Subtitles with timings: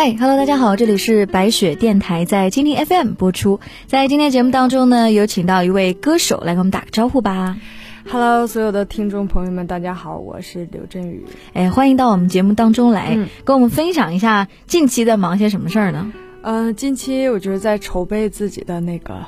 [0.00, 3.58] 嗨，Hello，大家好，这里是白雪电台，在蜻蜓 FM 播出。
[3.88, 7.56] 在今天节目当中呢，有请到一位歌手来给我们打个招呼吧。
[8.08, 11.26] Hello，所有的听众朋友们，大家好，我是刘振宇。
[11.52, 16.12] 哎，欢迎到我们节目当中来，嗯跟我们分享一下近期在忙些什么事儿呢？
[16.42, 19.26] 嗯、近期我就是在筹备自己的那个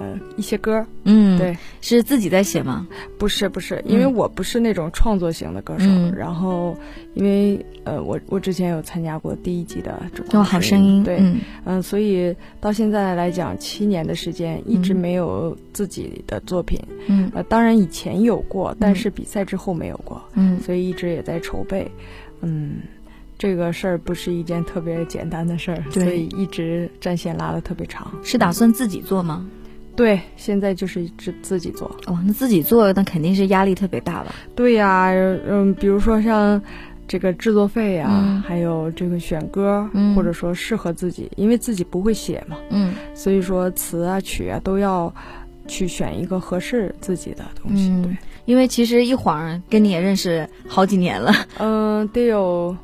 [0.00, 2.88] 呃一些歌，嗯，对，是自己在写吗？
[3.18, 6.12] 不是不是，因为我不是那种创作型的歌手，嗯。
[6.16, 6.74] 然后
[7.14, 11.38] 因为呃我我之前有参加过第一季的中哦，好声音，对，嗯。
[11.66, 17.30] 嗯、所以到现在来讲，七年的时间一直嗯没有自己的作品，嗯。
[17.34, 20.58] 呃，当然以前有过，但是比赛之后没有过，嗯。
[20.60, 21.90] 所以一直也在筹备，
[22.40, 22.78] 嗯。
[23.38, 28.12] 这个事儿不是一件特别简单的事儿，所以一直战线拉的特别长。
[28.22, 29.46] 是打算自己做吗？
[29.96, 31.90] 对，现在就是自自己做。
[32.06, 34.34] 哦，那自己做那肯定是压力特别大吧？
[34.54, 36.60] 对呀，嗯，比如说像
[37.06, 45.12] 这个制作费呀、嗯还有这个选歌，嗯或者说适合自己，因为自己不会写嘛，嗯所以说词啊曲啊都要
[45.66, 47.88] 去选一个合适自己的东西。
[47.90, 52.76] 嗯对，因为其实一晃跟你也认识好几年了，嗯、得有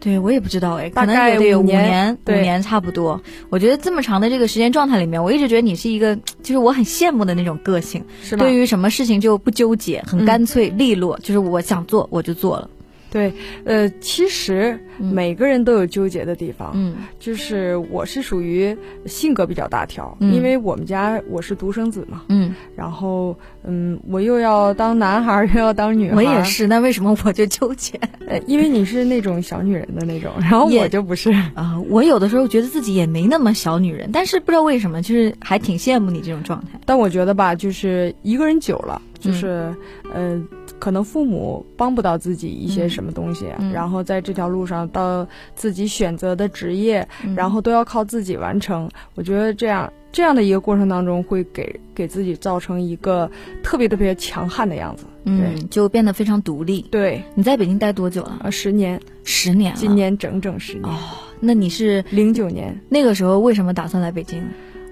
[0.00, 3.20] 对我也不知道哎，可能也得有五五年年，五年差不多。
[3.50, 8.44] 我觉得这么长的这个时间状态里面，我一直觉得你是一个，就是我很羡慕的那种个性，是吧？
[8.44, 12.70] 对于什么事情就不纠结，很嗯干脆利落，就是我想做我就做了。
[13.10, 13.32] 对，
[13.64, 16.72] 呃，其实嗯每个人都有纠结的地方。
[16.74, 26.16] 嗯就是我是属于性格比较大条，嗯因为我们家我是独生子嘛，嗯，然后嗯，我又要当男孩儿， 又要当女孩儿。
[26.16, 27.98] 我也，是，那为什么我就纠结
[28.28, 31.30] 呃，因为你是那种小女人的那种，然后我就不是。
[31.54, 36.78] 啊、我有的时候觉得自己也没那么小女人，但是不知道为什么，就是还挺羡慕你这种状态。
[36.84, 39.74] 但我觉得吧，就是一个人久了，嗯就是、
[40.12, 40.40] 呃，
[40.78, 48.88] 可能父母帮不到自己一些什么东西，嗯然后在这条路上到自己选择的职业，嗯然后都要靠自己完成。
[49.14, 53.30] 我觉得这样这样的一个过程当中，会给给自己造成一个
[53.62, 55.04] 特别特别强悍的样子。
[55.24, 56.80] 嗯，就变得非常独立。
[56.90, 58.38] 对，你在北京待多久了？
[58.44, 59.78] 呃，十年，十年了。
[59.78, 60.96] 今年整整十年，哦，
[61.38, 62.80] 那你是零九年。
[62.88, 64.42] 那个时候为什么打算来北京？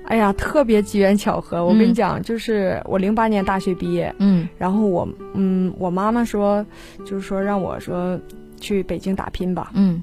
[0.07, 1.65] 哎呀，特别机缘巧合。
[1.65, 6.65] 我嗯跟你讲，就是我零八年大学毕业，嗯然后我嗯，我妈妈说，
[7.05, 8.19] 就是说让我说
[8.61, 9.71] 去北京打拼吧。
[9.75, 10.03] 嗯，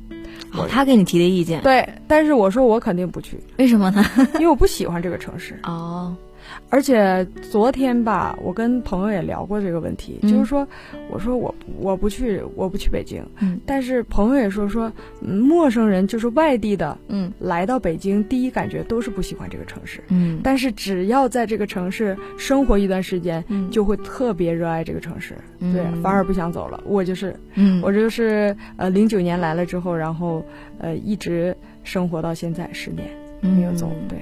[0.53, 4.03] 哦我，他给你提的意见，对，但是我说我肯定不去，为什么呢？
[4.35, 5.57] 因为我不喜欢这个城市。
[5.63, 6.15] 哦，
[6.73, 10.31] 而且昨天吧，我跟朋友也聊过这个问题，嗯。
[10.31, 10.67] 就是说，
[11.07, 13.23] 我说我我不去，我不去北京。
[13.41, 13.61] 嗯。
[13.63, 14.91] 但是朋友也说说，
[15.21, 17.31] 嗯陌生人就是外地的嗯。
[17.37, 20.03] 来到北京，第一感觉都是不喜欢这个城市。
[20.07, 23.69] 嗯，但是只要在这个城市生活一段时间，嗯。
[23.69, 25.73] 就会特别热爱这个城市，嗯。
[25.73, 26.83] 对，反而不想走了。
[26.87, 30.43] 我就是，嗯，我就是呃，零九年来了之后，然后
[30.79, 33.07] 呃，一直生活到现在十年
[33.41, 34.07] 没有走，嗯。
[34.07, 34.17] 对，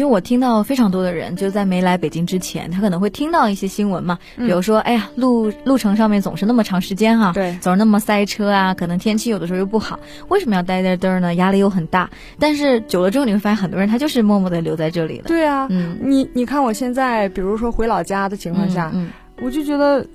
[0.00, 11.34] 因为我听到非常多的人，就在没来北京之前，他可能会听到一些新闻嘛，嗯比如说，哎呀，路路程上面总是那么长时间哈、对总是那么塞车啊，可能天气有的时候又不好，为什么要待在这儿呢？
[11.34, 12.08] 压力又很大。
[12.38, 15.24] 但是久了之后，你会发现很多人他就是默默的留在这里了。
[15.26, 19.10] 对啊，嗯，你你看我现在，比如说回老家的情况下，嗯
[19.42, 20.06] 我就觉得。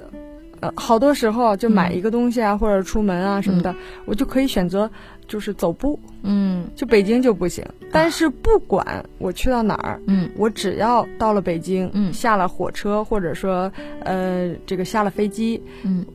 [0.62, 3.76] 呃，好多时候就买一个东西啊，或者出门啊什么的，
[4.06, 4.90] 我就可以选择
[5.28, 7.66] 就是走步，嗯就北京就不行。
[7.92, 13.72] 但是不管我去到哪儿，嗯我只要到了北京，嗯下了火车或者说
[14.02, 16.06] 呃这个下了飞机，嗯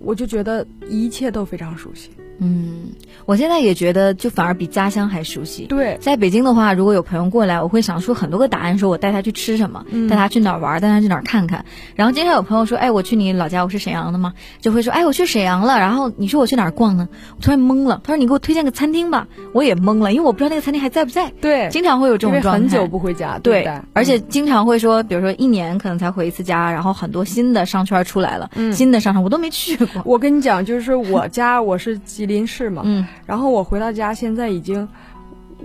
[0.00, 2.10] 我就觉得一切都非常熟悉。
[2.38, 2.92] 嗯，
[3.26, 5.66] 我现在也觉得，就反而比家乡还熟悉。
[5.66, 11.64] 对，在北京的话，如果有朋友过来，我会想出很多个答案，说我带他去吃什么，嗯带他去哪儿玩，带他去哪儿看看。
[11.94, 15.78] 然后经常有朋友说，哎，我去你老家，我是沈阳的吗，就会说，哎，我去沈阳了。
[15.78, 17.08] 然后你说我去哪儿逛呢？
[17.36, 18.00] 我突然懵了。
[18.04, 21.32] 他说你给我推荐个餐厅吧，我也懵了，因为我不知道那个餐厅还在不在。
[21.40, 22.60] 对，经常会有这种状态。
[22.60, 23.68] 很久不回家，对？
[23.92, 30.02] 而且经常会说，比如说一年可能才回一次家，然后很多新的商圈出来了，嗯新的商场我都没去过。
[30.04, 33.06] 我跟你讲，就是我家我是吉林市嘛，嗯。
[33.26, 34.88] 然后我回到家，现在已经，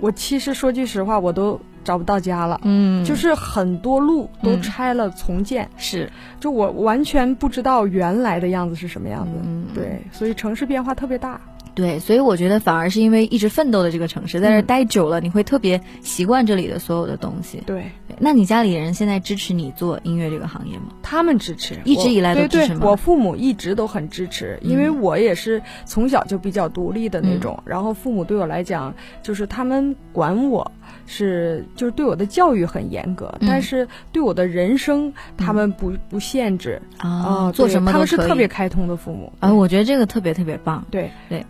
[0.00, 2.60] 我其实说句实话，我都找不到家了。
[2.64, 4.62] 嗯，就是很多路都嗯。
[4.62, 6.10] 拆了重建，是。
[6.38, 9.32] 就我完全不知道原来的样子是什么样子。
[9.44, 9.66] 嗯。
[9.74, 11.40] 对，所以城市变化特别大。
[11.74, 17.62] 对，所以我觉得反而是因为一直奋斗的这个城市，在这待久了，你会特别习惯这里的所有的东西。
[17.66, 20.86] 对对那你家里人现在支持你做音乐这个行业吗？
[21.02, 27.54] 他们支持，一直以来都支持吗对，我父母一直都很支持，因为我也是从小就比较独立的那种。
[27.56, 30.72] 嗯然后父母对我来讲，就是他们管我
[31.06, 37.92] 是就是对我的教育很严格，嗯但是对我的人生他们不、不限制啊，啊、做什么。
[37.92, 39.32] 他们是特别开通的父母。
[39.40, 40.84] 啊，我觉得这个特别特别棒。
[40.90, 41.44] 对对，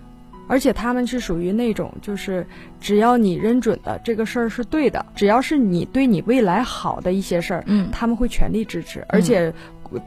[0.50, 2.44] 而且他们是属于那种，就是
[2.80, 7.88] 只要你认准的这个事儿是对的，只要是你对你未来好的一些事儿，嗯。
[7.92, 9.52] 他们会全力支持，而且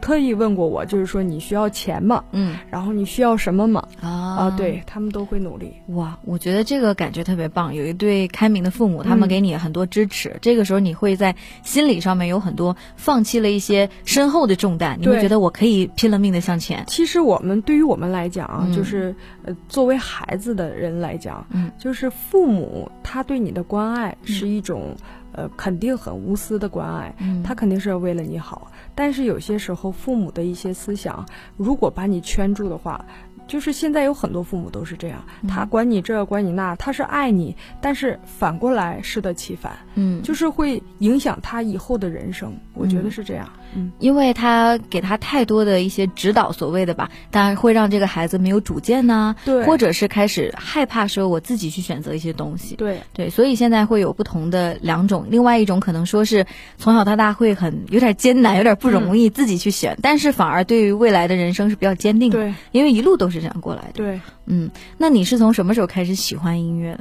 [0.02, 2.24] 特意问过我，就是说你需要钱吗？
[2.32, 3.88] 嗯然后你需要什么吗？
[4.02, 5.74] 啊啊，对他们都会努力。
[5.88, 7.74] 哇，我觉得这个感觉特别棒。
[7.74, 10.38] 有一对开明的父母，他们嗯给你很多支持。
[10.42, 16.84] 这个时候，你会在心理上面有很多放弃了一些身后的重担，你会觉得我可以拼了命的向前。
[16.88, 24.96] 其实我们对于我们来讲啊，嗯就是呃，作为孩子的人来讲，嗯，就是父母他对你的关爱是一种、
[25.34, 28.72] 呃肯定很无私的关爱，嗯他肯定是为了你好。
[28.96, 31.26] 但是有些时候父母的一些思想，
[31.58, 33.04] 如果把你圈住的话。
[33.46, 42.54] 就是现在有很多父母都是这样，嗯他管你这管你那，他是爱你，但是反过来适得其反，嗯，就是会影响他以后的人生。
[42.74, 43.46] 我觉得是这样。
[43.58, 43.63] 嗯，
[44.00, 52.76] 因为他给他太多的一些指导，所谓的吧，当然会让这个孩子没有主见呐、对，或者是开始害怕说我自己去选择一些东西。
[52.76, 56.46] 对对，所以现在会有不同的两种，另外一种可能说是
[56.78, 63.94] 从小到大会很有点艰难，有点不容易自己去选，但是反而对于未来的人生是比较坚定的，对因为一路都是这样过来的。
[63.94, 64.20] 对。
[64.46, 67.00] 嗯，那你是从什么时候开始喜欢音乐的？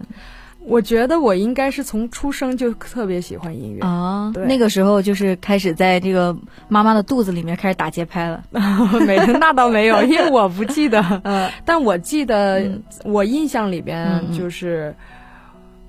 [0.65, 4.47] 我觉得我应该是从出生就特别喜欢音乐，啊，对。
[4.47, 6.37] 那个时候就是开始在这个
[6.69, 8.43] 妈妈的肚子里面开始打节拍了。
[9.07, 14.95] 没那倒没有， 因为我不记得， 嗯，但我记得嗯我印象里嗯边嗯就是，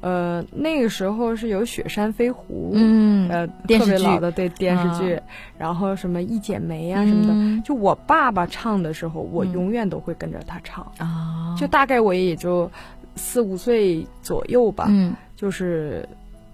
[0.01, 5.19] 呃，那个时候是有《雪山飞狐》，嗯，呃，电视剧特别老的对电视剧，
[5.57, 9.51] 然后什么《一剪梅》啊什么的，嗯就我爸爸唱的时候，我嗯。
[9.53, 12.69] 永远都会跟着他唱，啊，就大概我也就
[13.15, 16.07] 四五岁左右吧，嗯就是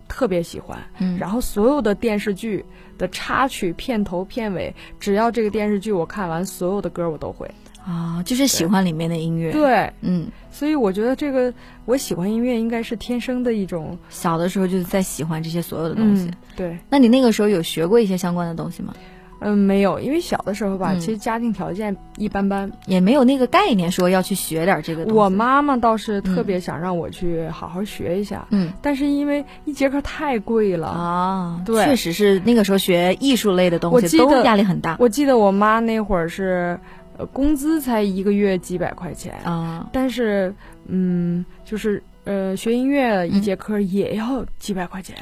[0.07, 0.79] 特别喜欢。
[0.99, 2.65] 嗯，然后所有的电视剧
[2.97, 7.49] 的插曲、片头、片尾，只要这个电视剧我看完，所有的歌我都会。
[7.85, 11.51] 啊，就是喜欢里面的音乐。，对，嗯，所以我觉得这个
[11.85, 16.25] 我喜欢音乐应该是天生的一种小的时候就是在喜欢这些所有的东西。
[16.25, 18.93] 嗯对，那你那个时候有学过一些相关的东西吗？
[19.41, 22.71] 嗯，没有，因为小的时候吧，嗯其实家庭条件一般般。
[22.85, 25.17] 也没有那个概念说要去学点这个东西。
[25.19, 30.87] 我妈妈倒是特别想让我去好好学一下，嗯但是因为一节课太贵了。
[30.87, 36.79] 啊，对确实是那个时候学艺术类的东西压力很大我记得我妈那会儿是，
[37.17, 39.87] 呃，工资才一个月几百块钱，啊。
[39.91, 40.53] 但是，
[40.87, 45.15] 嗯，就是呃，学音乐一节课也要几百块钱，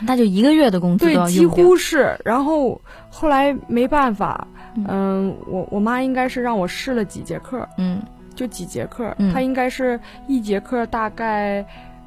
[0.00, 1.44] 那就一个月的工资对，几。
[1.44, 2.16] 乎是。
[2.24, 2.80] 然后
[3.10, 8.00] 后来没办法，嗯嗯，我我妈应该是让我试了几节课，嗯
[8.36, 9.98] 就几节课，嗯她应该是
[10.28, 11.66] 一节课大概，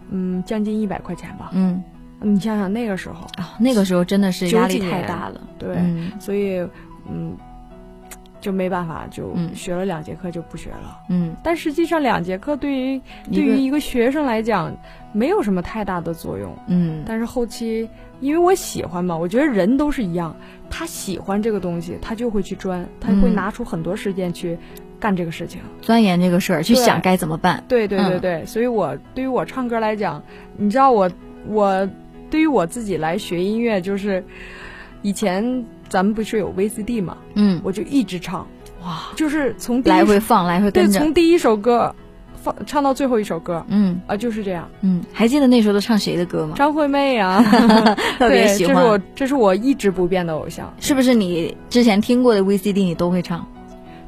[0.10, 1.52] 嗯，将近一百块钱吧。
[1.52, 1.84] 嗯
[2.22, 5.42] 你想想那个时候，啊，那个时候真的是压力太大了。
[5.60, 6.60] 对，嗯所以
[7.10, 7.36] 嗯，
[8.46, 11.00] 就没办法，就嗯学了两节课就不学了。
[11.10, 13.02] 嗯，但实际上，两节课对于
[13.32, 14.72] 对于一个学生来讲，
[15.14, 16.56] 没有什么太大的作用。
[16.68, 17.90] 嗯但是后期，
[18.20, 20.36] 因为我喜欢嘛，我觉得人都是一样，
[20.70, 24.56] 他喜欢这个东西，他就会去钻，他会嗯拿出很多时间去
[25.00, 25.60] 干这个事情。
[25.82, 27.64] 钻研这个事儿，去想该怎么办。
[27.68, 30.22] 对对对嗯对，所以我对于我唱歌来讲，
[30.56, 31.10] 你知道我
[31.48, 31.90] 我
[32.30, 34.24] 对于我自己来学音乐，就是
[35.02, 38.48] 以前咱们不是有 VCD 嘛，嗯，我就一直唱，
[38.84, 40.88] 哇，就是从来回放，来回对。
[40.88, 41.94] 从第一首歌
[42.42, 44.68] 放唱到最后一首歌嗯啊，就是这样。
[44.82, 46.54] 嗯，还记得那时候都唱谁的歌吗？
[46.58, 47.42] 张惠妹啊，
[48.20, 48.76] 特别对喜欢。
[48.76, 53.48] 这是我这是我一直不变的偶像，是不是你之前听过的 VCD 你都会唱？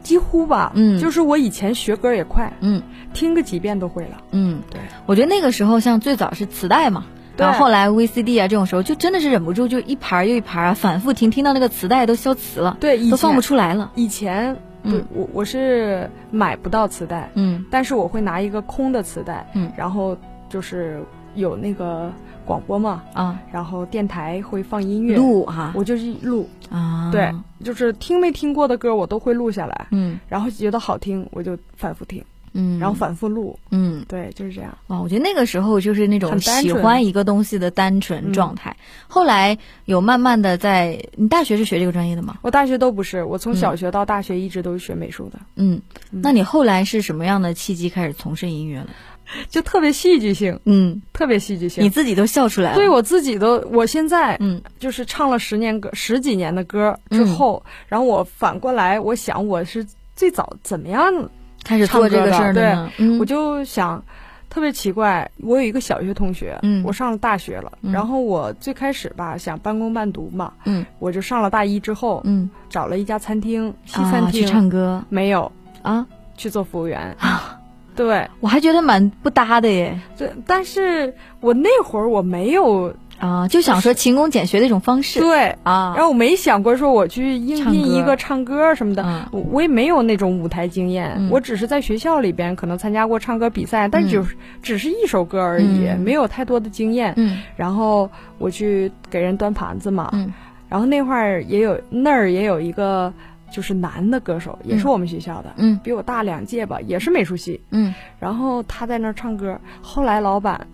[0.04, 2.82] 几乎吧，嗯就是我以前学歌也快，嗯
[3.14, 4.18] 听个几遍都会了。
[4.32, 7.06] 嗯，对，我觉得那个时候像最早是磁带嘛。
[7.38, 13.92] 对然后后来 VCD 啊，这种时候就真的是忍不住，就一盘儿又一盘儿啊，反复听，听到那个磁带都消磁了，对，以都放不出来了。
[13.96, 14.54] 以前，
[14.84, 20.18] 嗯对我我是买不到磁带，嗯但是我会拿一个空的磁带，嗯然后
[20.50, 21.02] 就是
[21.36, 22.12] 有那个
[22.46, 27.32] 广播嘛，啊，然后电台会放音乐，录哈我就是录，啊，对，
[27.64, 32.24] 就是听没听过的歌我都会录下来，嗯然后觉得好听我就反复听，
[32.60, 34.04] 嗯，然后反复录，嗯。
[34.08, 34.76] 对，就是这样。
[34.88, 38.76] 哇，我觉得那个时候就是那种很单纯喜欢一个东西的单纯嗯状态。
[39.08, 42.38] 后来有慢慢的在，你大学是学这个专业的吗？
[42.42, 48.88] 我大学都不是，我从嗯小学到大学一直都是学美术的，嗯，嗯那你后来是什么样的契机开始从事音乐了？
[49.50, 51.90] 就特别戏剧性，嗯，特别戏剧性你。
[51.90, 52.78] 自己都笑出来了。
[52.78, 59.86] 对我自己都，我现在嗯就是唱了十年歌、十几年的歌之后，然后我反过来，我想我是
[60.16, 61.30] 最早怎么样，
[61.68, 62.92] 开始做这个事儿的呢？
[62.98, 64.04] 嗯，我就想。
[64.50, 76.08] 特别奇怪，我有一个小学同学，嗯我上了大学了，嗯然后我最开始吧想半工半读嘛，嗯我就上了大一之后，嗯找了一家餐厅，西啊，餐厅，去唱歌没有啊
[76.38, 77.60] 去做服务员啊，
[77.94, 80.00] 对，我还觉得蛮不搭的耶。
[80.16, 85.20] 这但是我那会儿我没有啊，就想说勤工俭学的一种方式。
[85.20, 88.76] 对啊，然后我没想过说我去应聘一个唱歌。
[88.76, 89.26] 什么的，嗯。
[89.32, 91.30] 我我也没有那种舞台经验，嗯。
[91.32, 94.24] 我只是在学校里边可能参加过唱歌比赛，但只、
[94.62, 96.00] 只是一首歌而已，嗯。
[96.00, 97.14] 没有太多的经验。
[97.18, 97.42] 嗯。
[97.56, 100.34] 然后我去给人端盘子嘛，嗯。
[100.70, 103.14] 然后那会儿也有那儿也有一个
[103.50, 105.80] 就是男的歌手，也是我们学校的，嗯。
[105.84, 107.62] 比我大两届吧，也是美术系。
[107.72, 107.94] 嗯。
[108.20, 110.68] 然后他在那儿唱歌，后来老板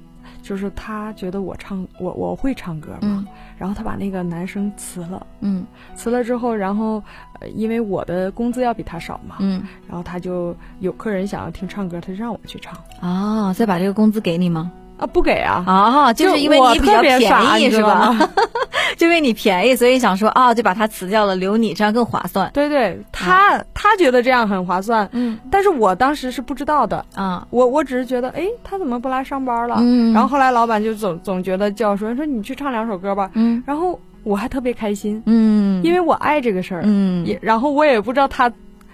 [0.43, 3.25] 就是他觉得我唱我我会唱歌嘛，嗯。
[3.57, 5.65] 然后他把那个男生辞了，嗯。
[5.95, 7.01] 辞了之后，然后
[7.39, 9.63] 呃因为我的工资要比他少嘛，嗯。
[9.87, 12.77] 然后他就有客人想要听唱歌，他就让我去唱。
[13.01, 14.71] 哦，再把这个工资给你吗？
[14.97, 15.63] 啊，不给啊。
[15.65, 18.15] 啊，就是因为你比较特别傻便宜是吧？
[18.97, 22.49] 就因为你便宜，所以想说啊，就把它辞掉了，留你，这样更划算。
[22.53, 29.77] 对对，他、他觉得这样很划算，嗯但是我当时是不知道的，啊我我只是觉得，哎，他怎么不来上班了？
[29.79, 38.51] 嗯然后后来老板就总总觉得叫说说你去唱两首歌吧，嗯然后我还特别开心，嗯，因为我爱这个事儿，嗯也然后我也不知道他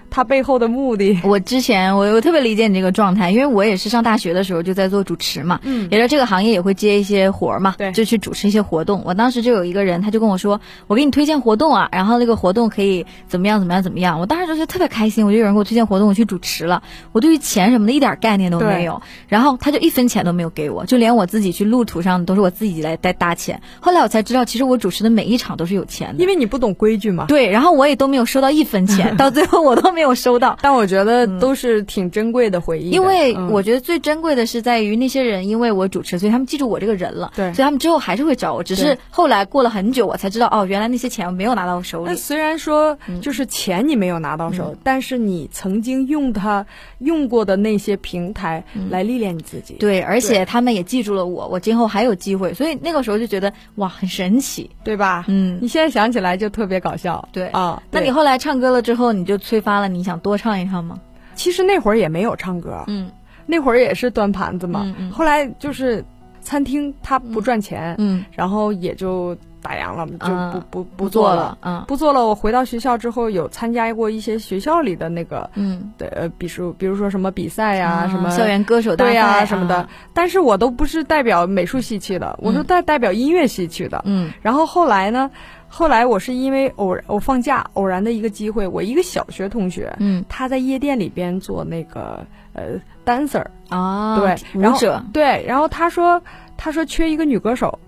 [0.09, 9.03] 他背后的目的，我之前我我特别理解你这个状态，因为我也是上大学的时候就在做主持嘛，嗯也在这个行业也会接一些活儿嘛，对就去主持一些活动。
[9.05, 14.19] 我当时就有一个人，他就跟我说，我给你推荐活动啊，然后那个活动可以怎么样怎么样怎么样。
[14.19, 16.81] 我当时就觉得特别开心，我就有人给我推荐活动，我去主持了。
[17.11, 23.61] 我对于钱什么的一点概念都没有，然后他就一分钱都没有给我，就连我自己去路途上都是我自己来带搭钱。
[23.79, 26.29] 后来我才知道，其实我主持的每一场都是有钱的因。
[26.29, 27.25] 为你不懂规矩嘛。
[27.27, 30.57] 对，然后我也都没有收到一分钱， 到最后我都没有收到。
[30.61, 37.31] 但我觉得都是挺珍贵的回忆的，因为嗯我觉得最珍贵的是在于那些人，因为我主持，所以他们记住我这个人了。
[37.35, 42.09] 对所以他们之后还是会找我，只是后来过了很久，我才知道哦，原来那些钱我没有拿到手里。
[42.09, 46.65] 那虽然说嗯就是钱你没有拿到手，但是你曾经用它
[46.99, 54.69] 用过的那些平台来历练你自己，嗯对，而且他们也记住了我，我今后还有机会，所以那个时候就觉得哇，很神奇。
[54.83, 55.25] 对吧？
[55.27, 57.81] 嗯你现在想起来就特别搞笑，对啊。
[57.91, 60.99] 对那你后来唱歌了之后，你就催发了你想多唱一唱吗？
[61.35, 63.09] 其实那会儿也没有唱歌，嗯
[63.45, 64.81] 那会儿也是端盘子嘛。
[64.85, 66.03] 嗯嗯后来就是
[66.41, 72.25] 餐厅它不赚钱，嗯，然后也就打烊了，就不、啊不不做了，嗯不做了。
[72.27, 79.89] 我回到学校之后，有参加过一些学校里的那个嗯的呃，比如比如说什么比赛呀、啊什么校园歌手大赛呀、赛什么的啊。
[80.13, 84.01] 但是我都不是代表美术系去的，我是嗯代代表音乐系去的。
[84.05, 85.29] 嗯然后后来呢，
[85.69, 90.25] 后来我是因为偶然我放假偶然的一个机会，我一个小学同学，嗯。
[90.27, 96.21] 他在夜店里边做那个呃 dancer，啊，对，然后舞者，对，然后他说
[96.57, 97.79] 他说缺一个女歌手，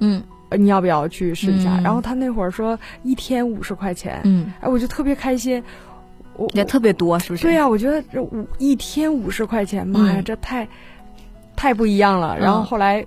[0.58, 1.78] 你要不要去试一下？
[1.80, 1.84] 嗯。
[1.84, 5.62] 然后他那会儿说一天五十块钱，嗯，哎，我就特别开心。
[6.38, 7.44] 我也特别多，是不是？
[7.44, 10.24] 对呀、我觉得这五一天五十块钱，妈呀，嗯。
[10.24, 10.68] 这太
[11.56, 12.40] 太不一样了。
[12.40, 12.66] 然后嗯。
[12.66, 13.06] 后来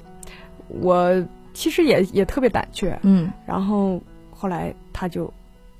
[0.69, 3.33] 我其实也也特别胆怯，嗯。
[3.47, 4.00] 然后
[4.36, 5.32] 后来他就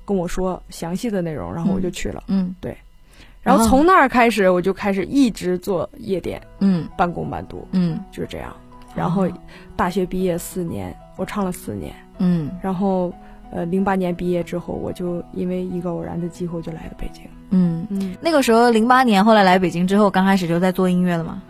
[0.05, 2.23] 跟我说详细的内容，然后我就去了。
[2.27, 8.55] 嗯然后然后从那儿开始，我就开始一直做夜店，嗯半工半读，嗯就是这样。
[8.95, 9.31] 然后哦
[9.75, 11.93] 大学毕业四年，我唱了四年。
[12.17, 13.13] 嗯然后
[13.51, 17.23] 呃，零八年毕业之后，我就因为一个偶然的机会就来了北京。
[17.51, 17.85] 嗯。
[17.89, 21.43] 嗯那个时候，零八年后来来北京之后，刚开始就在做音乐了吗？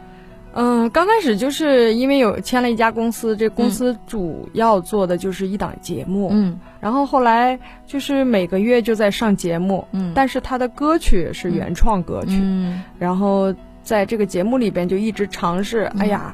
[0.57, 10.11] 嗯，刚开始就是因为有签了一家公司，这公司主要做的就是一档节目，嗯然后后来就是每个月就在上节目，嗯。
[10.13, 12.83] 但是他的歌曲是原创歌曲，嗯。
[12.99, 13.51] 然后
[13.81, 16.01] 在这个节目里边就一直尝试，嗯。
[16.01, 16.31] 哎呀。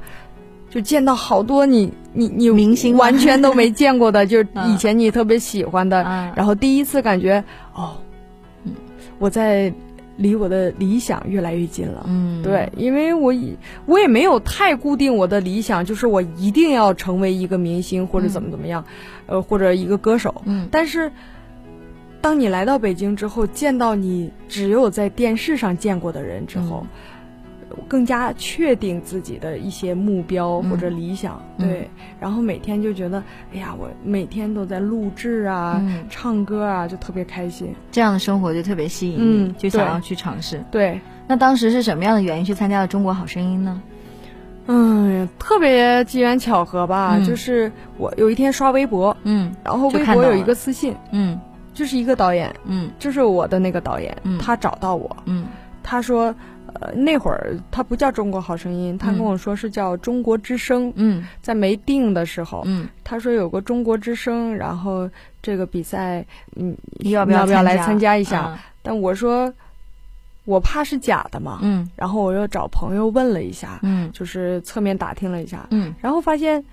[0.70, 7.44] 就见到好多你你你明星完全都没见过的， 就以前你特别喜欢的，啊然后第一次感觉
[7.74, 7.98] 哦
[8.64, 8.74] 嗯，
[9.20, 9.74] 我在
[10.16, 12.06] 离我的理想越来越近了。
[12.08, 12.42] 嗯。
[12.42, 13.54] 对，因为我以
[13.86, 18.82] 我也没有太固定我的理想，就是我一定要成为一个明星或者怎么怎么样，
[19.32, 20.42] 呃，或者一个歌手。
[20.46, 21.12] 嗯但是，
[22.20, 26.86] 当你来到北京之后，见到你只有在电视上见过的人之后，
[27.88, 31.42] 更加确定自己的一些目标或者理想。
[31.58, 33.24] 嗯对，然后每天就觉得，
[33.54, 37.74] 哎呀，我每天都在录制啊、嗯唱歌啊，就特别开心。
[37.92, 40.62] 这样的生活就特别吸引你，嗯就想要去尝试。
[40.70, 43.82] 对，那当时是什么样的原因去参加了《中国好声音》呢？
[44.68, 51.40] 嗯，特别机缘巧合吧，嗯就是我有一天刷微博，嗯然后微博有一个私信，嗯
[51.74, 55.46] 就是一个导演，嗯就是我的那个导演，嗯他找到我，嗯
[55.84, 56.34] 他说，
[56.74, 60.88] 呃，那会儿他不叫《中国好声音》，他嗯跟我说是叫《中国之声》。
[60.96, 65.10] 嗯在没定的时候，嗯，他说有个《中国之声》，然后
[65.42, 66.24] 这个比赛，
[66.56, 68.42] 嗯，你要不要不要来参参加一下？
[68.42, 69.52] 啊但我说，
[70.46, 71.90] 我怕是假的嘛，嗯。
[71.96, 74.12] 然后我又找朋友问了一下，嗯。
[74.12, 75.94] 就是侧面打听了一下，嗯。
[76.02, 76.64] 然后发现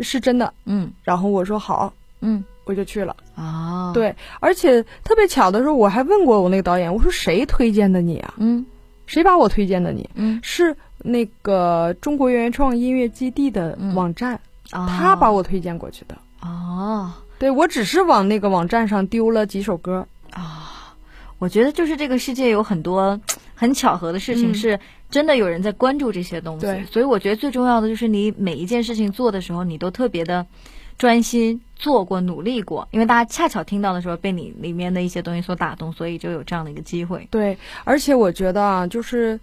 [0.00, 0.90] 是真的，嗯。
[1.02, 3.14] 然后我说好，嗯，我就去了。
[3.36, 8.34] 哦，，对，而且特别巧的时候，我还问过我那个导演，我说谁推荐的你啊？
[8.38, 8.64] 嗯。
[9.06, 10.08] 谁把我推荐的你？
[10.16, 13.94] 嗯，是那个中国原创音乐基地的嗯。
[13.94, 14.34] 网站，
[14.72, 16.14] 哦他把我推荐过去的。
[16.42, 20.06] 哦对我只是往那个网站上丢了几首歌。
[21.38, 23.18] 啊，我觉得就是这个世界有很多
[23.54, 24.80] 很巧合的事情，嗯是
[25.10, 26.66] 真的有人在关注这些东西。
[26.66, 30.44] 对所以我觉得最重要的就是你每一件事情做的时候，你都特别的
[30.98, 37.26] 专心做过、努力过，因为大家恰巧听到的时候被你里面的一些东西所打动，所以就有这样的一个机会。
[37.30, 39.38] 对，而且我觉得啊，就是，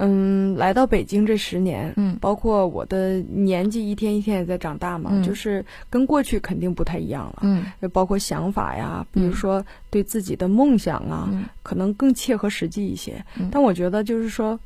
[0.00, 2.16] 嗯，来到北京这十年，嗯。
[2.20, 5.22] 包括我的年纪一天一天也在长大嘛，嗯。
[5.22, 7.40] 就是跟过去肯定不太一样了。
[7.42, 7.66] 嗯。
[7.92, 11.44] 包括想法呀，比如嗯说对自己的梦想啊，嗯。
[11.62, 13.24] 可能更切合实际一些。
[13.38, 13.48] 嗯。
[13.52, 14.58] 但我觉得就是说，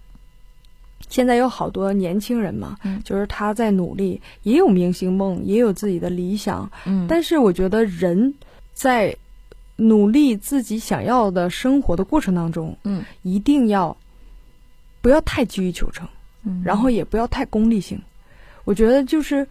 [1.09, 3.01] 现在有好多年轻人嘛，嗯。
[3.03, 8.35] 就是他在努力，也有明星梦，也有自己的理想，嗯，但是我觉得人
[8.73, 9.17] 在
[9.77, 13.05] 努力自己想要的生活的过程当中，嗯。
[13.23, 13.97] 一定要
[15.05, 16.09] 不要太急于求成，
[16.45, 18.01] 嗯然后也不要太功利性。
[18.65, 19.47] 我觉得就是。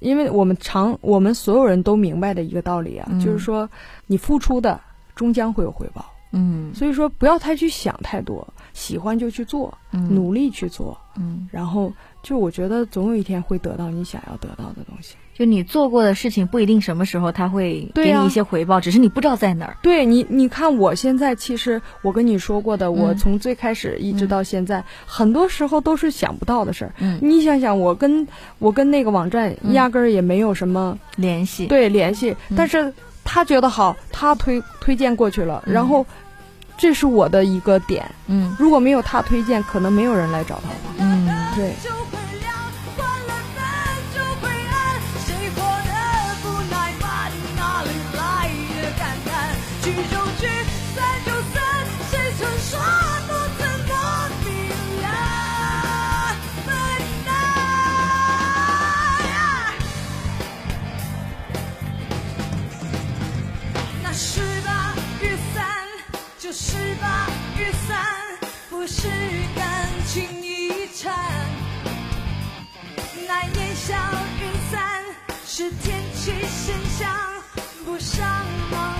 [0.00, 3.66] 因为我们常我们所有人都明白的一个道理啊，嗯就是说
[4.06, 4.78] 你付出的
[5.14, 6.74] 终将会有回报，嗯。
[6.74, 10.14] 所以说不要太去想太多，喜欢就去做，嗯。
[10.14, 15.14] 努力去做，嗯，然后就我觉得总有一天会得到你想要得到的东西。
[15.36, 19.76] 就你做过的事情不一定什么时候他会给你一些回报，只是你不知道在哪儿。
[19.82, 26.94] 对你，你看我现在其实我跟你说过的，我嗯从最开始一直到现在，很多时候都是想不到的事儿。
[27.00, 28.24] 嗯，你想想，我跟
[28.60, 29.72] 我跟那个网站嗯。
[29.72, 31.66] 压根儿也没有什么联系。
[31.66, 32.56] 对联系，嗯。
[32.56, 35.74] 但是他觉得好，他推推荐过去了，嗯。
[35.74, 36.06] 然后
[36.76, 38.04] 这是我的一个点。
[38.26, 40.76] 嗯如果没有他推荐，可能没有人来找他了。
[40.98, 41.72] 嗯，对。
[66.56, 67.26] 是吧，
[67.58, 68.06] 雨伞
[68.70, 69.08] 不是
[69.56, 71.12] 感情遗产。
[73.26, 73.92] 那烟消
[74.40, 75.02] 云散
[75.44, 77.10] 是天气现象，
[77.84, 78.24] 不上
[78.70, 78.94] 网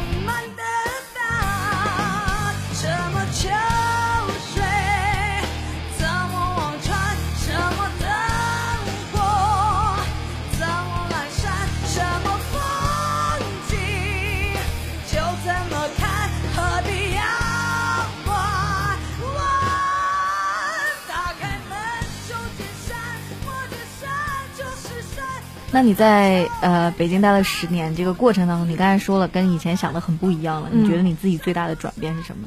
[25.75, 32.47] 那你在呃北京待了十年，这个过程当中，你刚才说了跟以前想的很不一样了，嗯你觉得你自己最大的转变是什么？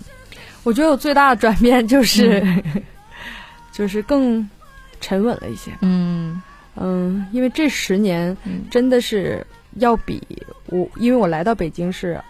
[0.64, 2.42] 我觉得我最大的转变就是，
[3.74, 4.50] 就是更
[5.02, 5.74] 沉稳了一些。
[5.82, 6.42] 嗯。
[6.78, 8.64] 嗯，因为这十年嗯。
[8.72, 10.26] 真的是要比
[10.68, 12.22] 我，因为我来到北京是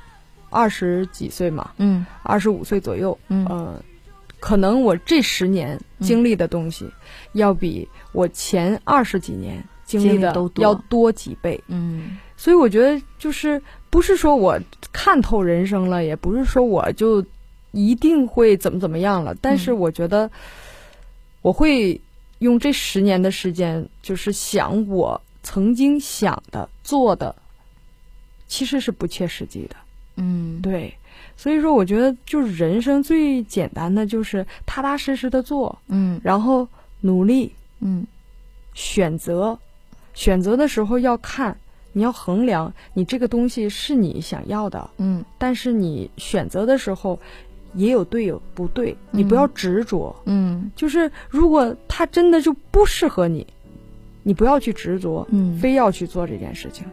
[0.50, 2.04] 二十几岁嘛，嗯。
[2.24, 3.46] 二十五岁左右，嗯。
[3.46, 3.80] 呃，
[4.40, 6.90] 可能我这十年经历的东西，
[7.34, 11.60] 要比我前二十几年经历的要多几倍。
[11.66, 12.20] 嗯。
[12.36, 14.60] 所以我觉得就是不是说我
[14.94, 17.26] 看透人生了，也不是说我就
[17.72, 20.30] 一定会怎么怎么样了，但是我觉得
[21.42, 22.00] 我会
[22.38, 27.36] 用这十年的时间，就是想我曾经想的、做的，
[28.48, 29.76] 其实是不切实际的。
[30.18, 30.94] 嗯，对，
[31.36, 36.22] 所以说我觉得就是人生最简单的就是踏踏实实的做，嗯。
[36.24, 36.68] 然后
[37.02, 38.06] 努力嗯。
[38.80, 39.58] 选择，
[40.18, 41.56] 选择的时候要看，
[41.94, 47.20] 你要衡量你这个东西是你想要的，嗯但是你选择的时候
[47.76, 50.14] 也有对有不对，你不要执着。
[50.26, 53.46] 嗯就是如果它真的就不适合你，
[54.24, 56.84] 你不要去执着，嗯，非要去做这件事情。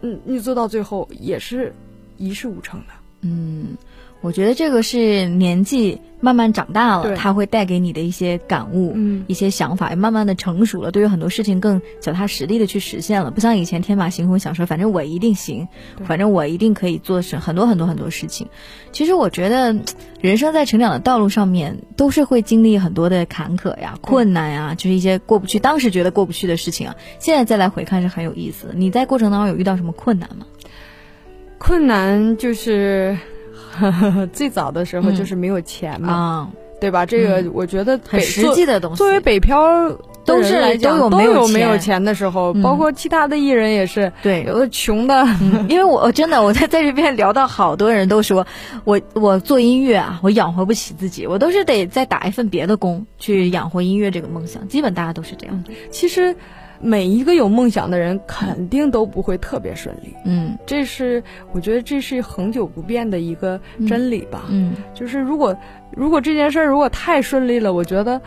[0.00, 1.72] 嗯，你做到最后也是
[2.16, 2.86] 一事无成的。
[3.20, 3.76] 嗯，
[4.22, 15.68] 我觉得这个是年纪慢慢长大了，对它会带给你的一些感悟，嗯一些想法，也慢慢的成熟了，对于很多事情更脚踏实地的去实现了，不像以前天马行空想说，反正我一定行，
[16.04, 18.48] 反正我一定可以做成很多很多很多事情。
[18.90, 19.76] 其实我觉得，
[20.20, 28.72] 人生在成长的道路上面，都是会经历很多的坎坷呀、困难呀，就是一些过不去，当时觉得过不去的事情啊，现在再来回看是很有意思。
[28.74, 30.46] 你在过程当中有遇到什么困难吗？
[31.58, 33.16] 困难就是
[34.32, 37.04] 最早的时候嗯就是没有钱嘛，嗯，对吧？
[37.06, 38.96] 这个嗯我觉得很实际的东西。
[38.96, 39.58] 作为北漂
[40.24, 48.44] 都是都都有没有有没有钱钱的时候，嗯包括其他的艺人也是，对，有的穷的，嗯，因为我真的我在在这边聊到好多人都说
[48.84, 54.66] 我我做音乐啊，我养活不起自己，我都是得再打一份别的工去养活音乐这个梦想。
[54.66, 55.64] 基本大家都是这样。
[55.92, 56.34] 其实
[56.80, 60.56] 每一个有梦想的人肯定都不会特别顺利，嗯。
[60.66, 64.44] 这是我觉得这是恒久不变的一个真理吧。
[64.48, 65.56] 嗯就是如果
[65.92, 68.20] 如果这件事儿如果太顺利了，我觉得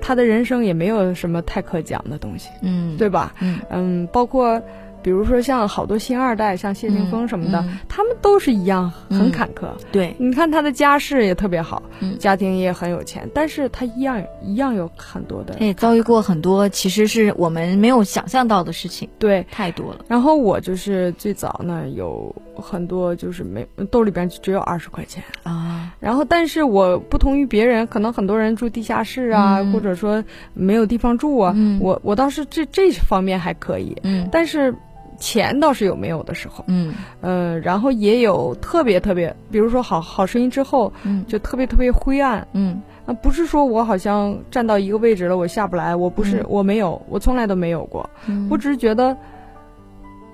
[0.00, 3.34] 他的人生也没有什么太可讲的东西，嗯，对吧？
[3.40, 3.60] 嗯。
[3.70, 4.60] 嗯，包括
[5.02, 9.66] 比如说像好多新二代，像谢霆锋什么的，嗯他们都是一样很嗯坎坷。
[9.90, 12.16] 对，你看他的家世也特别好，嗯。
[12.18, 19.44] 家庭也很有钱，但是他一样一样有很多的他也遭遇过很多其实是我们没有想象到的事情，对。
[19.50, 20.04] 太多了。
[20.08, 29.72] 然后我就是最早呢有很多就是没兜里边只有二十块钱，啊，然后但是我不同于别人，可能很多人住地下室啊，嗯。
[29.72, 30.22] 或者说
[30.54, 31.80] 没有地方住啊，嗯。
[31.80, 34.28] 我我倒是这这方面还可以，嗯。
[34.30, 34.74] 但是
[35.22, 36.92] 钱倒是有没有的时候，嗯。
[37.20, 41.24] 呃、然后也有特别特别，比如说好好声音之后嗯。
[41.28, 42.82] 就特别特别灰暗，嗯。
[43.06, 46.46] 那，不是说我好像站到一个位置了，我下不来，我不是，嗯。
[46.48, 49.16] 我没有，我从来都没有过，嗯，我只是觉得，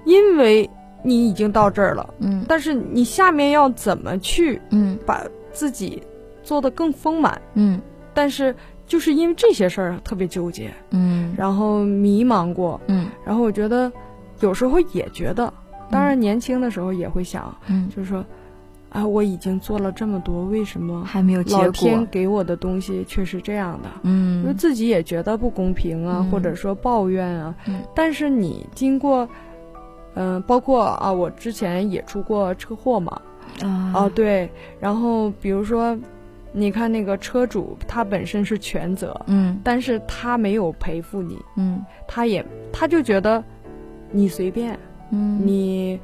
[0.07, 0.69] 因为
[1.03, 2.45] 你已经到这儿了，嗯。
[2.49, 4.99] 但是你下面要怎么去嗯。
[5.05, 5.23] 把
[5.53, 6.03] 自己
[6.43, 7.41] 做得更丰满？
[7.55, 7.81] 嗯。
[8.15, 8.55] 但是
[8.87, 11.35] 就是因为这些事儿特别纠结，嗯。
[11.37, 13.07] 然后迷茫过，嗯。
[13.25, 13.91] 然后我觉得
[14.41, 15.53] 有时候也觉得，
[15.91, 18.25] 当然年轻的时候也会想，嗯，就是说，
[18.91, 22.07] 啊，我已经做了这么多，为什么还没有结老天果。
[22.11, 23.89] 给我的东西却是这样的？
[24.03, 24.45] 嗯。
[24.47, 26.31] 就自己也觉得不公平啊，嗯。
[26.31, 27.55] 或者说抱怨啊。
[27.67, 27.81] 嗯。
[27.95, 29.29] 但是你经过，
[30.15, 33.21] 嗯、包括啊，我之前也出过车祸嘛，
[33.63, 33.93] 啊。
[33.95, 35.97] 哦，对，然后比如说，
[36.53, 39.61] 你看那个车主他本身是全责，嗯。
[39.63, 41.85] 但是他没有赔付你，嗯。
[42.07, 43.45] 他也他就觉得
[44.11, 44.79] 你随便，
[45.11, 45.99] 嗯你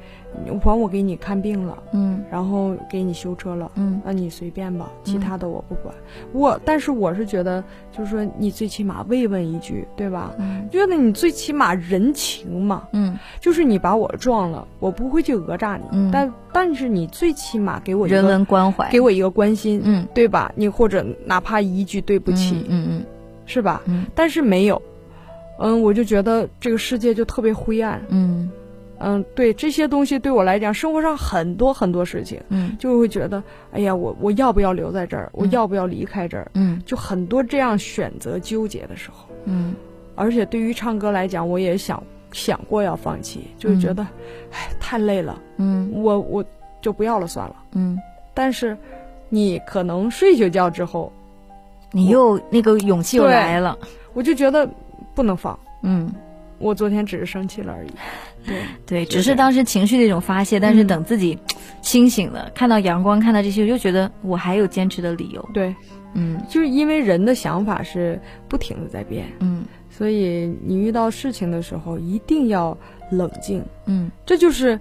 [0.61, 3.71] 管我给你看病了，嗯然后给你修车了。
[3.75, 5.93] 嗯那你随便吧，其嗯他的我不管。
[6.33, 7.63] 我，但是我是觉得，
[7.95, 10.33] 就是说，你最起码慰问一句，对吧？
[10.37, 20.51] 嗯觉得你最起码人情嘛，嗯就是你把我撞了，我不会去讹诈你，嗯但但是你最起码给我一人文关怀，给我一个关心，嗯对吧？
[20.55, 23.05] 你或者哪怕一句对不起，嗯嗯
[23.45, 23.81] 是吧？
[23.85, 24.81] 嗯但是没有，
[25.59, 28.49] 嗯，我就觉得这个世界就特别灰暗，嗯。
[28.97, 32.75] 嗯，对这些东西对我来讲，生活上很多很多事情，嗯。
[32.79, 35.29] 就会觉得，哎呀，我我要不要留在这儿？
[35.33, 35.51] 我嗯。
[35.51, 36.49] 要不要离开这儿？
[36.53, 36.81] 嗯。
[36.85, 39.75] 就很多这样选择纠结的时候，嗯。
[40.15, 44.01] 而且对于唱歌来讲，我也想想过要放弃，就是觉得，
[44.51, 45.91] 哎，太累了，嗯。
[45.93, 46.43] 我我
[46.81, 47.55] 就不要了算了。
[47.73, 47.99] 嗯，
[48.33, 48.77] 但是，
[49.27, 51.11] 你可能睡一觉之后，
[51.91, 53.77] 你又那个勇气又来了，
[54.13, 54.69] 我就觉得
[55.13, 55.57] 不能放。
[55.81, 56.11] 嗯。
[56.57, 57.89] 我昨天只是生气了而已。
[58.47, 61.37] 对，对，只是当时情绪的一种发泄，但是嗯等自己
[61.81, 65.49] 清醒了，看到阳光，看到这些，我就觉得我还有坚持的理由。
[65.53, 65.75] 对，
[66.13, 72.75] 嗯就是因为人的想法是不停的在变，嗯所以你遇到事情的时候一定要
[73.11, 73.61] 冷静。
[73.85, 74.79] 嗯这就是，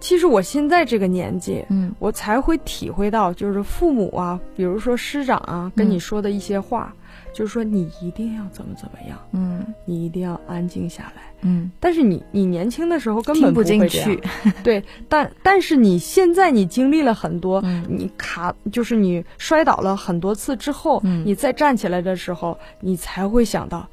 [0.00, 6.94] 其实我现在这个年纪，嗯我才会体会到，就是父母啊，比如说师长啊，跟你说的一些话，
[7.36, 11.22] 就是说你一定要怎么怎么样，嗯你一定要安静下来。
[11.42, 14.18] 嗯，但是你你年轻的时候根本不进去。
[14.64, 23.86] 对，但但是你现在你经历了很多，嗯你卡就是你摔倒了很多次之后，嗯你再站起来的时候，你才会想到，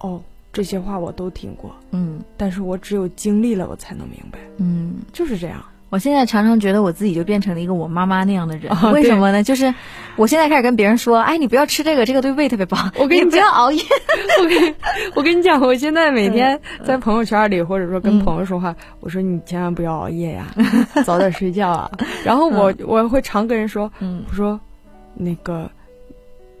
[0.00, 0.20] 哦，
[0.52, 5.64] 这些话我都听过，嗯但是我只有经历了，我才能明白，嗯，就是这样。
[5.90, 9.42] 我现在常常觉得我自己就变成了一个我妈妈那样的人，啊为什么呢？
[9.42, 9.72] 就是
[10.16, 13.82] 我现在开始跟别人说，哎，你不要吃这个，这个对胃特别不好，我跟你不要熬夜。
[14.42, 14.74] 我跟
[15.16, 20.46] 我跟你讲，我现在每天在朋友圈里，或者说跟朋友说话，我说你千万不要熬夜呀，
[21.04, 21.90] 早点睡觉啊。
[22.24, 24.60] 然后我我会常跟人说，嗯我说
[25.14, 25.70] 那个。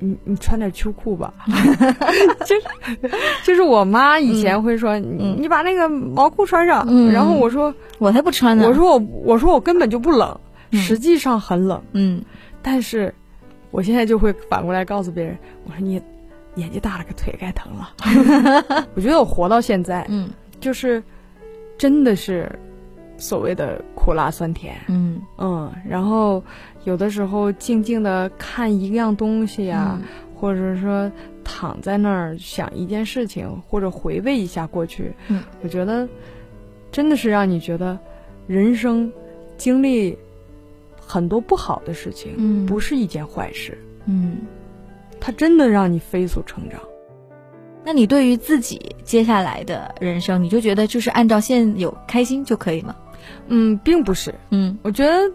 [0.00, 1.32] 你你穿点秋裤吧，
[2.46, 3.10] 就是
[3.44, 8.66] 就是我妈以前会说、你你把那个毛裤穿上，嗯然后我说我才不穿呢。
[8.68, 10.38] 我说我我说我根本就不冷，
[10.70, 12.22] 嗯实际上很冷，嗯
[12.62, 13.12] 但是
[13.70, 16.00] 我现在就会反过来告诉别人，我说你
[16.54, 18.86] 年纪大了，个腿该疼了。
[18.94, 20.30] 我觉得我活到现在，嗯
[20.60, 21.02] 就是
[21.76, 22.50] 真的是
[23.16, 26.42] 所谓的苦辣酸甜，嗯嗯，然后
[26.88, 30.00] 有的时候静静的看一样东西呀、
[30.34, 31.12] 或者说
[31.44, 36.08] 躺在那儿想一件事情，或者回味一下过去，嗯，我觉得
[36.90, 37.98] 真的是让你觉得
[38.46, 39.12] 人生
[39.58, 40.16] 经历
[40.98, 43.76] 很多不好的事情，嗯不是一件坏事。
[44.06, 44.38] 嗯
[45.20, 46.80] 它真的让你飞速成长。
[47.84, 52.96] 那你对于自己接下来的人生，你就觉得就是按照现有开心就可以吗？
[53.48, 55.30] 嗯，并不是，嗯我觉得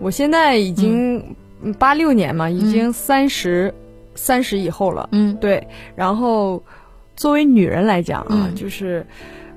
[0.00, 1.36] 我现在已经
[1.78, 3.72] 八六年嘛，已经三十
[4.14, 5.66] 三十以后了，嗯对。
[5.94, 6.62] 然后
[7.16, 9.06] 作为女人来讲啊，嗯就是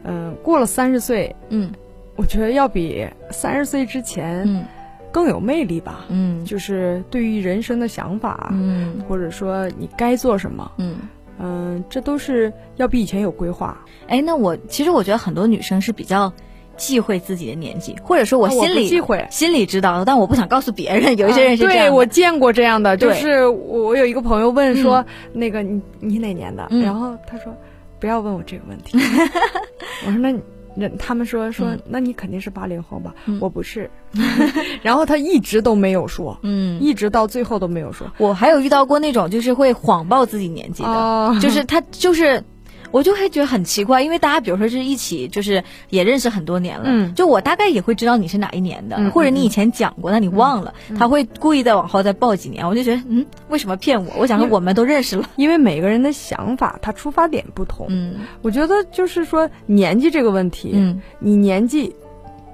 [0.03, 1.71] 嗯、过了三十岁，嗯
[2.15, 4.65] 我觉得要比三十岁之前嗯
[5.11, 6.05] 更有魅力吧。
[6.09, 10.95] 嗯就是对于人生的想法，嗯或者说你该做什么，嗯。
[11.39, 13.77] 嗯、这都是要比以前有规划。
[14.07, 16.33] 哎，那我其实我觉得很多女生是比较
[16.77, 21.17] 忌讳自己的年纪，或者说我心里、忌讳心里知道，但我不想告诉别人。
[21.17, 26.67] 有一些人是这样的、对我见过这样的，就是我我有一个朋友问说，那个你你哪年的？
[26.69, 27.53] 嗯然后他说
[27.99, 28.97] 不要问我这个问题。
[30.05, 30.39] 我说那你
[30.75, 33.13] 那他们说说、嗯那你肯定是八零后吧？
[33.25, 33.89] 嗯我不是。
[34.83, 38.05] 然后他一直都没有说，嗯，一直到最后都没有说。
[38.17, 42.43] 我还有遇到过那种就是会谎报自己年纪的，哦就是他就是。
[42.91, 47.13] 我就会觉得很奇怪，因为大家比如说是一起，就是也认识很多年了，嗯。
[47.15, 49.11] 就我大概也会知道你是哪一年的，嗯。
[49.11, 54.13] 或者你以前讲过，那你忘了，他会故意再往后再报几年，我就觉得，嗯，为什么骗我？
[54.17, 57.87] 我想说我们都认识了，因为每个人的想法，他出发点不同。
[57.89, 58.15] 嗯。
[58.41, 61.01] 我觉得就是说年纪这个问题，嗯。
[61.19, 61.95] 你年纪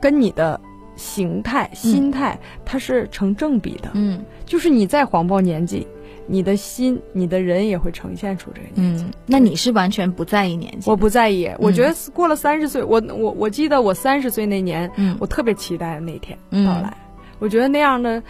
[0.01, 0.59] 跟你的
[0.95, 3.91] 形态、心态，它是成正比的。
[3.93, 4.23] 嗯。
[4.45, 5.87] 就是你再谎报年纪，
[6.27, 9.03] 你的心、你的人也会呈现出这个年纪。
[9.03, 10.89] 嗯，那你是完全不在意年纪？
[10.89, 16.95] 我不在意，我觉得过了三十岁，我我我记得我三十岁那年，嗯我特别期待那天嗯到来。
[17.39, 18.23] 我觉得那样的，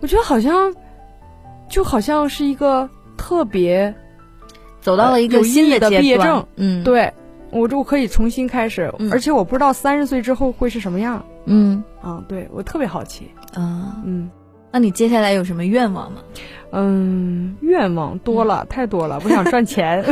[0.00, 0.74] 我觉得好像
[1.68, 3.94] 就好像是一个特别
[4.80, 7.12] 走到了一个新阶段毕业证，嗯，，对
[7.50, 12.24] 我就可以重新开始，嗯而且我不知道三十岁之后会是什么样嗯啊！
[12.28, 14.28] 对我特别好奇，啊，嗯。
[14.72, 16.18] 那你接下来有什么愿望吗？
[16.72, 20.02] 嗯，愿望多了，太多了，我想赚钱。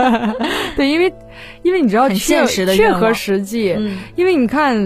[0.76, 1.12] 对，因为
[1.62, 3.72] 因为你知道很切现实的切合实际。
[3.78, 4.76] 嗯因为你看，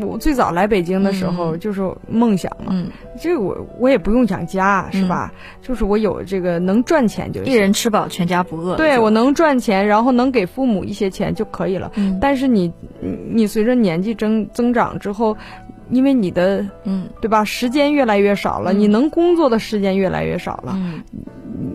[0.00, 2.88] 我最早来北京的时候嗯就是梦想嘛，嗯，
[3.20, 5.32] 这个我我也不用养家，是吧？
[5.60, 7.54] 就是我有这个能赚钱就一。
[7.54, 8.76] 人吃饱全家不饿。
[8.76, 11.90] 对我能赚钱，然后能给父母一些钱就可以了。
[11.96, 15.36] 嗯但是你你你随着年纪增增长之后，
[15.90, 20.72] 因为你的嗯对吧，时间越来越少了，嗯你能工作的时间越来越少了。
[20.76, 21.02] 嗯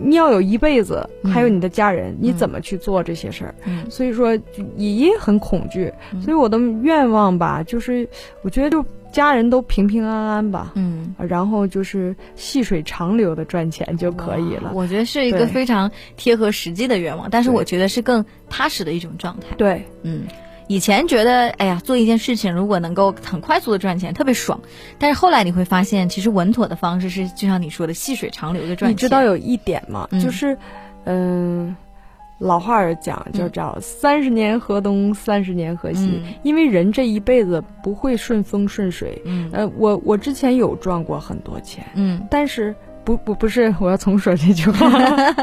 [0.06, 3.54] 你要有一辈子，嗯还有你的家人，你怎么去做这些事儿？
[3.66, 5.92] 嗯所以说就也也很恐惧。
[6.12, 8.08] 嗯所以我的愿望吧，就是
[8.42, 11.14] 我觉得就家人都平平安安吧，嗯。
[11.18, 14.72] 然后就是细水长流的赚钱就可以了。
[14.74, 19.46] 我觉得是一个非常贴合实际的愿望，但是我觉得是更踏实的一种状态。
[19.56, 20.22] 对，嗯，
[20.66, 24.60] 以前觉得，哎呀，做一件事情如果能够很快速的赚钱，特别爽。
[24.98, 28.92] 但是后来你会发现，其实稳妥的方式是，就像你说的，细水长流的赚钱。
[28.92, 30.08] 你知道有一点吗？
[30.12, 30.56] 嗯就是，
[31.04, 31.76] 嗯。
[32.40, 39.22] 老话儿讲就叫“三十年河东，三十年河西”嗯因为人这一辈子不会顺风顺水。
[39.24, 42.74] 嗯呃，我我之前有赚过很多钱，嗯但是
[43.04, 44.88] 不不不是，我要重说这句话。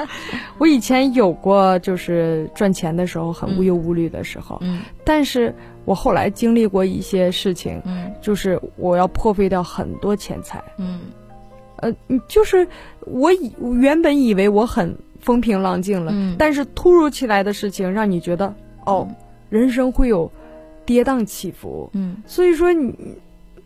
[0.58, 4.82] 我以前有过，就是赚钱的时候很无忧无虑的时候，嗯。
[5.04, 5.54] 但是
[5.86, 8.12] 我后来经历过一些事情，嗯。
[8.22, 10.62] 就是我要破费掉很多钱财。
[10.78, 11.02] 嗯。
[11.78, 12.68] 呃，你就是
[13.02, 16.36] 我以原本以为我很风平浪静了，嗯。
[16.38, 18.54] 但是突如其来的事情让你觉得，
[18.86, 19.08] 哦，
[19.50, 20.32] 人生会有
[20.86, 21.90] 跌宕起伏。
[21.94, 22.18] 嗯。
[22.26, 22.94] 所以说你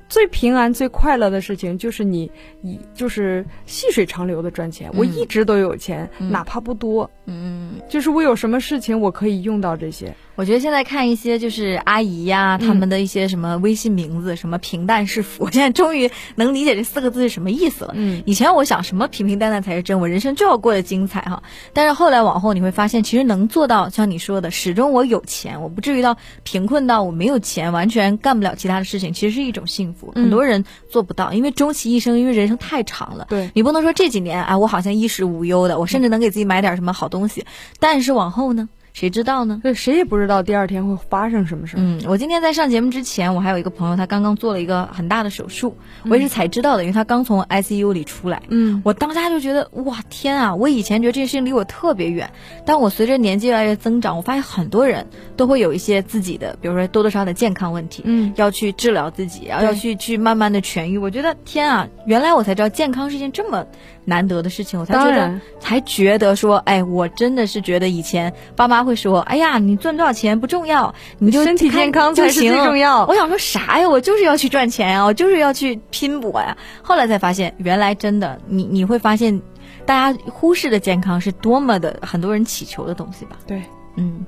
[0.08, 2.30] 最平安、最快乐的事情就是你
[2.62, 4.90] 以就是细水长流的赚钱。
[4.94, 7.80] 我一直都有钱，嗯哪怕不多，嗯。
[7.90, 10.16] 就是我有什么事情我可以用到这些。
[10.36, 17.94] 我觉得现在看一些就是阿姨呀、嗯他们的一些什么微信名字，什么平淡是福， 我现在终于能理解这四个字是什么意思了。
[17.96, 21.42] 嗯以前我想什么平平淡淡才是真，我人生就要过得精彩哈。
[21.74, 29.95] 但是后来往后你会发现，其实能做到像你说的，始终我有钱，我不至于到贫困到我没有钱，完全干不了其他的事情，其实是一种幸福。
[30.16, 33.26] 嗯很多人做不到，因为终其一生，因为人生太长了。
[33.30, 33.50] 对。
[33.54, 37.46] 你不能说这几年啊，我好像衣食无忧的，我甚至能给自己买点什么好东西，
[37.80, 39.60] 但是往后呢，谁知道呢？
[39.62, 41.82] 对，谁也不知道第二天会发生什么事儿。
[41.84, 45.76] 嗯，我今天在上节目之前，我还有一个朋友，他刚刚做了一个很大的手术，
[46.10, 48.42] 我也是才知道的，因为他刚从 ICU 里出来。
[48.48, 50.56] 嗯我当下就觉得，哇天啊！
[50.56, 52.32] 我以前觉得这件事情离我特别远，
[52.66, 55.06] 但我随着年纪越来越增长，我发现很多人
[55.36, 60.98] 都会有一些自己的，比如说多多少少的健康问题，嗯要去治疗自己，然后要去去慢慢的痊愈。
[60.98, 63.66] 我觉得天啊，原来我才知道健康是一件这么
[64.06, 73.90] 难得的事情，我才觉得才觉得说，哎，我真的是觉得以前爸妈会说，哎呀，你赚多少钱不重要，你就身体健康才是最重要我想说啥呀？
[73.90, 76.56] 我就是要去赚钱呀，我就是要去拼搏呀。
[76.82, 79.42] 后来才发现，原来真的，你你会发现。
[79.88, 83.38] 大家忽视的健康是多么的很多人祈求的东西吧。
[83.46, 83.62] 对
[83.98, 84.26] 嗯，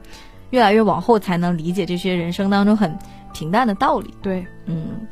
[0.52, 2.96] 越来越往后才能理解这些人生当中很
[3.34, 4.13] 平淡的道理。
[4.22, 5.08] 对，嗯，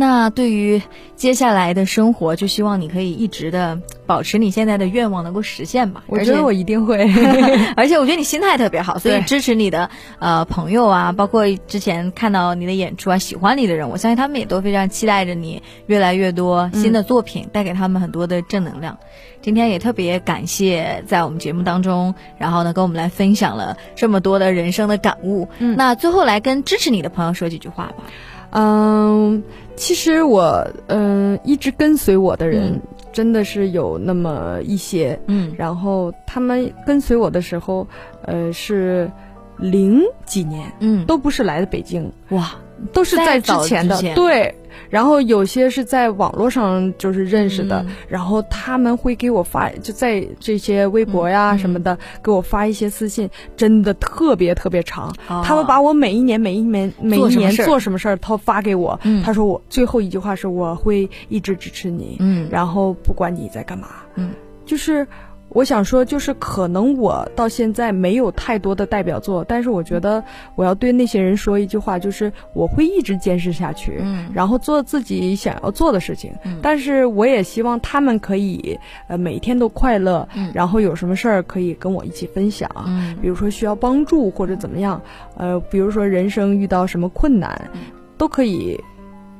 [0.00, 0.80] 那对于
[1.14, 6.04] 接下来的生活，就希望你可以一直的保持你现在的愿望能够实现吧。
[6.06, 7.06] 我觉得我一定会。
[7.76, 18.96] 而且我觉得你心态特别好，所以支持你的呃朋友啊，包括之前看到你的演出啊，喜欢你的人，我相信他们也都非常期待着你越来越多新的作品，带给他们很多的正能量。
[19.42, 25.46] 今天也特别感谢在我们节目当中，然后呢跟我们来分享了这么多的人生的感悟。
[25.58, 28.04] 嗯那最后来跟支持你的朋友说几句话吧。
[28.52, 29.42] 嗯，
[29.76, 32.80] 其实我嗯一直跟随我的人嗯。
[33.12, 35.52] 真的是有那么一些，嗯。
[35.58, 37.84] 然后他们跟随我的时候，
[38.24, 39.10] 呃是
[39.56, 42.52] 零几年，嗯，都不是来的北京，哇，
[42.92, 44.54] 都是在之前的对。
[44.88, 47.88] 然后有些是在网络上就是认识的，嗯。
[48.08, 55.14] 然后他们会给我发，就在这些微博呀嗯什么的，给我发一些私信，真的特别特别长。
[55.28, 55.42] 哦。
[55.44, 58.16] 他们把我每一年每一年每一年做什么事儿？
[58.16, 58.98] 他发给我。
[59.04, 59.22] 嗯。
[59.22, 62.48] 他说我最后一句话是我会一直支持你，嗯。
[62.50, 64.30] 然后不管你在干嘛，嗯，
[64.64, 65.06] 就是
[65.52, 70.22] 我想说，就是可能我到现在没有太多的代表作，但是我觉得
[70.54, 76.32] 我要对那些人说一句话，就是我会一直坚持下去，嗯然后做自己想要做的事情。
[76.44, 82.70] 嗯但是我也希望他们可以呃每天都快乐，嗯然后有什么事儿可以跟我一起分享。
[82.86, 85.02] 嗯比如说需要帮助或者怎么样，
[85.36, 87.70] 呃，比如说人生遇到什么困难，
[88.16, 88.78] 都可以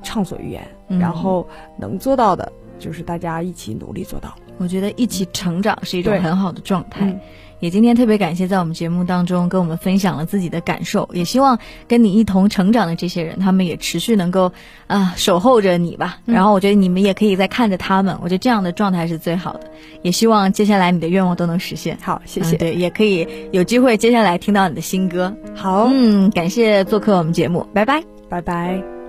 [0.03, 1.47] 畅所欲言，嗯然后
[1.79, 4.35] 能做到的，就是大家一起努力做到。
[4.61, 7.07] 我觉得一起成长是一种很好的状态。
[7.07, 7.19] 嗯
[7.61, 14.51] 也今天特别感谢在我们节目当中跟我们分享了自己的感受，也希望跟你一同成长的这些人，他们也持续能够
[14.87, 16.21] 啊、守候着你吧。
[16.25, 19.71] 嗯然后我觉得你们也可以在看着他们，我觉得这样的状态是最好的。
[20.01, 21.99] 也希望接下来你的愿望都能实现。
[22.01, 22.57] 好，谢谢。
[22.57, 25.37] 嗯对，也可以有机会接下来听到你的新歌。
[25.55, 28.03] 好，嗯，感谢做客我们节目，拜拜。
[28.31, 29.00] 拜拜。